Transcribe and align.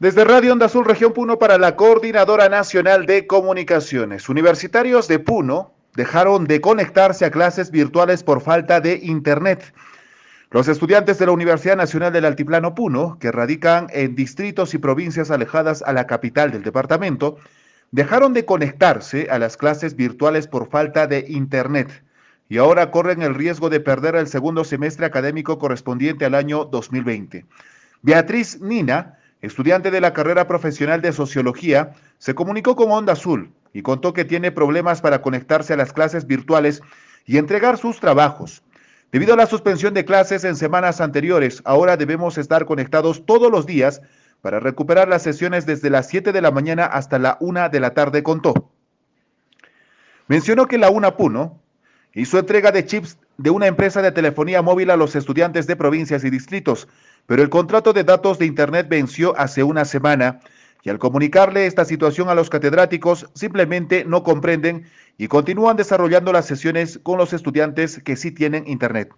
Desde 0.00 0.24
Radio 0.24 0.52
Onda 0.52 0.66
Azul 0.66 0.84
Región 0.84 1.12
Puno 1.12 1.38
para 1.38 1.56
la 1.56 1.76
Coordinadora 1.76 2.48
Nacional 2.48 3.06
de 3.06 3.28
Comunicaciones. 3.28 4.28
Universitarios 4.28 5.06
de 5.06 5.20
Puno 5.20 5.72
dejaron 5.94 6.46
de 6.46 6.60
conectarse 6.60 7.24
a 7.24 7.30
clases 7.30 7.70
virtuales 7.70 8.24
por 8.24 8.40
falta 8.40 8.80
de 8.80 8.98
Internet. 9.00 9.72
Los 10.50 10.66
estudiantes 10.66 11.20
de 11.20 11.26
la 11.26 11.32
Universidad 11.32 11.76
Nacional 11.76 12.12
del 12.12 12.24
Altiplano 12.24 12.74
Puno, 12.74 13.18
que 13.20 13.30
radican 13.30 13.86
en 13.90 14.16
distritos 14.16 14.74
y 14.74 14.78
provincias 14.78 15.30
alejadas 15.30 15.80
a 15.82 15.92
la 15.92 16.08
capital 16.08 16.50
del 16.50 16.64
departamento, 16.64 17.36
dejaron 17.92 18.32
de 18.32 18.44
conectarse 18.44 19.28
a 19.30 19.38
las 19.38 19.56
clases 19.56 19.94
virtuales 19.94 20.48
por 20.48 20.68
falta 20.70 21.06
de 21.06 21.24
Internet 21.28 22.02
y 22.48 22.58
ahora 22.58 22.90
corren 22.90 23.22
el 23.22 23.36
riesgo 23.36 23.70
de 23.70 23.78
perder 23.78 24.16
el 24.16 24.26
segundo 24.26 24.64
semestre 24.64 25.06
académico 25.06 25.60
correspondiente 25.60 26.24
al 26.24 26.34
año 26.34 26.64
2020. 26.64 27.46
Beatriz 28.02 28.60
Nina, 28.60 29.18
estudiante 29.44 29.90
de 29.90 30.00
la 30.00 30.12
carrera 30.12 30.46
profesional 30.46 31.02
de 31.02 31.12
Sociología, 31.12 31.92
se 32.18 32.34
comunicó 32.34 32.74
con 32.76 32.90
Onda 32.90 33.12
Azul 33.12 33.52
y 33.72 33.82
contó 33.82 34.12
que 34.12 34.24
tiene 34.24 34.50
problemas 34.50 35.00
para 35.00 35.20
conectarse 35.20 35.74
a 35.74 35.76
las 35.76 35.92
clases 35.92 36.26
virtuales 36.26 36.82
y 37.26 37.38
entregar 37.38 37.78
sus 37.78 38.00
trabajos. 38.00 38.62
Debido 39.12 39.34
a 39.34 39.36
la 39.36 39.46
suspensión 39.46 39.94
de 39.94 40.04
clases 40.04 40.44
en 40.44 40.56
semanas 40.56 41.00
anteriores, 41.00 41.62
ahora 41.64 41.96
debemos 41.96 42.38
estar 42.38 42.64
conectados 42.64 43.24
todos 43.26 43.50
los 43.50 43.66
días 43.66 44.00
para 44.40 44.60
recuperar 44.60 45.08
las 45.08 45.22
sesiones 45.22 45.66
desde 45.66 45.90
las 45.90 46.08
7 46.08 46.32
de 46.32 46.42
la 46.42 46.50
mañana 46.50 46.84
hasta 46.84 47.18
la 47.18 47.36
1 47.40 47.68
de 47.68 47.80
la 47.80 47.94
tarde, 47.94 48.22
contó. 48.22 48.70
Mencionó 50.26 50.66
que 50.66 50.78
la 50.78 50.90
UNA 50.90 51.16
Puno 51.16 51.60
hizo 52.14 52.38
entrega 52.38 52.72
de 52.72 52.84
chips 52.86 53.18
de 53.36 53.50
una 53.50 53.66
empresa 53.66 54.00
de 54.00 54.12
telefonía 54.12 54.62
móvil 54.62 54.90
a 54.90 54.96
los 54.96 55.16
estudiantes 55.16 55.66
de 55.66 55.76
provincias 55.76 56.24
y 56.24 56.30
distritos, 56.30 56.88
pero 57.26 57.42
el 57.42 57.50
contrato 57.50 57.92
de 57.92 58.04
datos 58.04 58.38
de 58.38 58.46
Internet 58.46 58.86
venció 58.88 59.36
hace 59.38 59.62
una 59.62 59.84
semana 59.84 60.40
y 60.82 60.90
al 60.90 60.98
comunicarle 60.98 61.66
esta 61.66 61.84
situación 61.84 62.28
a 62.28 62.34
los 62.34 62.50
catedráticos 62.50 63.26
simplemente 63.34 64.04
no 64.04 64.22
comprenden 64.22 64.84
y 65.16 65.28
continúan 65.28 65.76
desarrollando 65.76 66.32
las 66.32 66.46
sesiones 66.46 67.00
con 67.02 67.16
los 67.16 67.32
estudiantes 67.32 68.02
que 68.02 68.16
sí 68.16 68.30
tienen 68.30 68.66
Internet. 68.66 69.10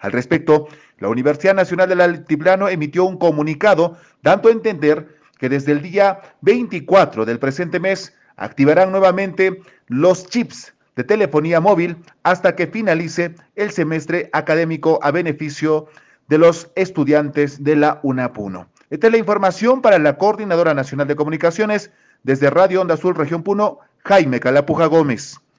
Al 0.00 0.12
respecto, 0.12 0.68
la 0.98 1.08
Universidad 1.08 1.54
Nacional 1.54 1.88
del 1.88 2.02
Altiplano 2.02 2.68
emitió 2.68 3.04
un 3.04 3.16
comunicado 3.16 3.96
dando 4.22 4.50
a 4.50 4.52
entender 4.52 5.16
que 5.38 5.48
desde 5.48 5.72
el 5.72 5.80
día 5.80 6.20
24 6.42 7.24
del 7.24 7.38
presente 7.38 7.80
mes 7.80 8.14
activarán 8.36 8.90
nuevamente 8.90 9.62
los 9.86 10.26
chips 10.26 10.74
de 10.96 11.04
telefonía 11.04 11.60
móvil 11.60 11.96
hasta 12.22 12.54
que 12.54 12.66
finalice 12.66 13.34
el 13.56 13.70
semestre 13.70 14.28
académico 14.32 14.98
a 15.02 15.10
beneficio 15.10 15.86
de 15.86 16.03
los 16.28 16.70
estudiantes 16.74 17.62
de 17.62 17.76
la 17.76 18.00
UNAPUNO. 18.02 18.68
Esta 18.90 19.06
es 19.06 19.12
la 19.12 19.18
información 19.18 19.82
para 19.82 19.98
la 19.98 20.16
Coordinadora 20.18 20.74
Nacional 20.74 21.08
de 21.08 21.16
Comunicaciones 21.16 21.90
desde 22.22 22.50
Radio 22.50 22.80
Onda 22.80 22.94
Azul 22.94 23.14
Región 23.14 23.42
Puno, 23.42 23.78
Jaime 24.04 24.40
Calapuja 24.40 24.86
Gómez. 24.86 25.40